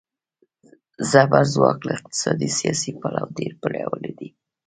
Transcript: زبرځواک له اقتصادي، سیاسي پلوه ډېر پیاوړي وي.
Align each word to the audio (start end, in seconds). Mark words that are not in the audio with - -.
زبرځواک 1.11 1.77
له 1.87 1.91
اقتصادي، 1.99 2.49
سیاسي 2.59 2.91
پلوه 2.99 3.29
ډېر 3.37 3.51
پیاوړي 3.61 4.11
وي. 4.17 4.29